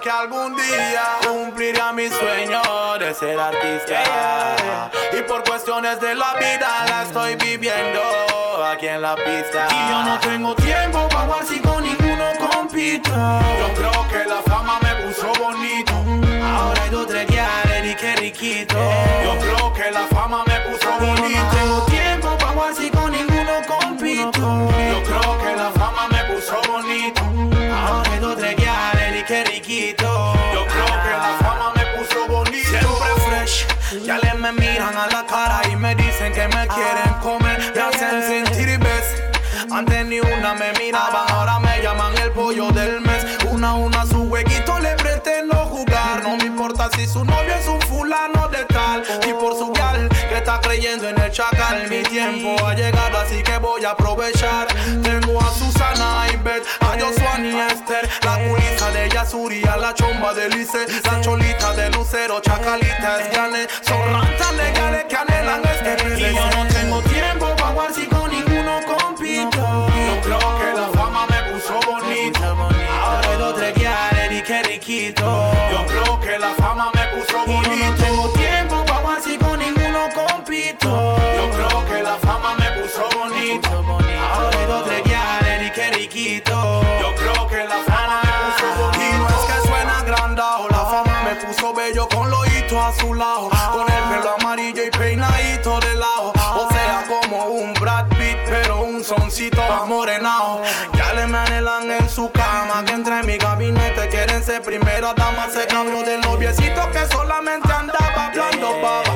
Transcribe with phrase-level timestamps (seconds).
[0.00, 2.60] que algún día cumpliría mi sueño
[2.98, 4.56] de ser artista.
[5.16, 8.00] Y por cuestiones de la vida la estoy viviendo
[8.64, 9.68] aquí en la pista.
[9.70, 13.10] Y yo no tengo tiempo para jugar si con ninguno compito.
[13.10, 15.92] Yo creo que la fama me puso bonito.
[16.44, 18.76] Ahora hay dos tres y que riquito.
[19.24, 21.28] Yo creo que la fama me puso bonito.
[21.28, 24.68] Yo no tengo tiempo para jugar si con ninguno compito.
[24.90, 25.35] Yo creo
[34.94, 37.72] a la cara y me dicen que me quieren comer.
[37.74, 39.72] Me hacen sentir best.
[39.72, 43.26] Antes ni una me miraban, ahora me llaman el pollo del mes.
[43.50, 46.22] Una a una su huequito le pretendo jugar.
[46.22, 49.02] No me importa si su novio es un fulano de tal.
[49.26, 51.88] Y por su vial que está creyendo en el chacal.
[51.90, 54.68] Mi tiempo ha llegado, así que voy a aprovechar.
[55.02, 56.36] Tengo a Susana, y
[56.84, 58.08] a Joshua y Esther.
[58.22, 60.86] La culisa de Yasuri, a la chomba de Lice.
[61.04, 63.66] La cholita de Lucero, chacalita, es gane.
[63.82, 64.12] Son
[74.86, 75.52] riquito.
[75.72, 77.72] Yo creo que la fama me puso bonito.
[77.72, 81.16] Y no tengo tiempo para si con ninguno compito.
[81.36, 83.68] Yo creo que la fama me puso bonito.
[83.68, 85.02] Ahora dos tres
[85.66, 86.82] y que riquito.
[87.00, 89.04] Yo creo que la fama me puso bonito.
[89.04, 92.92] Y no es que suena grandao, la fama me puso bello con lo hito a
[92.92, 93.50] su lado.
[93.72, 95.80] Con el pelo amarillo y peinadito
[99.06, 100.62] soncito amorenado.
[100.94, 105.14] Ya le me anhelan en su cama, que entre en mi gabinete quieren ser primera
[105.14, 105.48] dama.
[105.48, 109.14] Se cambió del noviecito que solamente andaba hablando baba.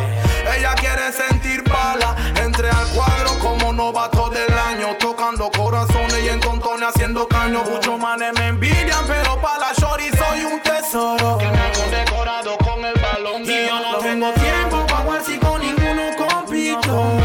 [0.56, 6.40] Ella quiere sentir bala, entre al cuadro como novato del año, tocando corazones y en
[6.40, 7.62] contones haciendo caño.
[7.64, 11.38] Muchos manes me envidian, pero para la shorty soy un tesoro.
[11.38, 15.24] Que me hago decorado con el balón de Y yo no tengo tiempo para jugar
[15.24, 17.19] si con ninguno compito.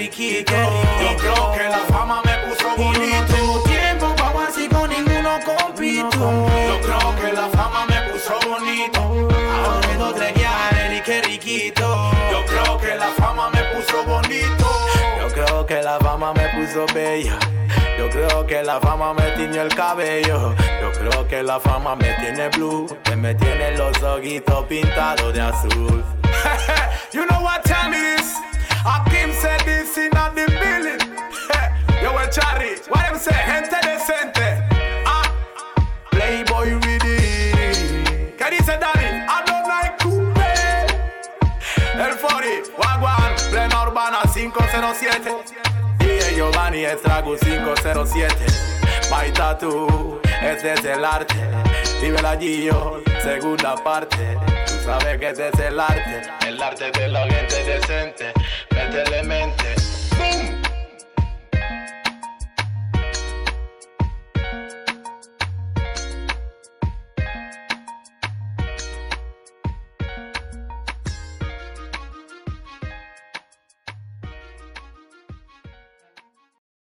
[0.00, 3.04] Yo creo que la fama me puso bonita.
[3.04, 6.48] Y no tengo tiempo para si con ninguno compito.
[6.68, 9.00] Yo creo que la fama me puso bonito.
[9.62, 10.32] Ahora dos tres
[10.96, 12.12] y que riquito.
[12.32, 14.66] Yo creo que la fama me puso bonito.
[15.20, 17.38] Yo creo que la fama me puso bella.
[17.98, 20.54] Yo creo que la fama me tiñó el cabello.
[20.80, 22.86] Yo creo que la fama me tiene blue.
[23.04, 26.02] Que me tiene los ojitos pintados de azul.
[27.12, 28.49] you know what time it is?
[28.84, 31.00] Akim said this in the building.
[32.02, 33.34] Yo, el Charry, what him say?
[33.34, 34.68] Gente decente.
[35.06, 35.30] Ah,
[36.10, 38.34] Playboy ready.
[38.38, 39.24] ¿Qué dice Danny?
[39.28, 40.38] I don't like coupe.
[41.94, 45.30] El 40, Wagwan, plena urbana 507.
[46.00, 48.34] Y Giovanni Estrago 507.
[49.10, 51.36] Baita tú, ese es el arte.
[52.24, 54.38] Allí yo, segunda parte.
[54.66, 56.22] Tú sabes que ese es el arte.
[56.46, 57.39] El arte de la mente.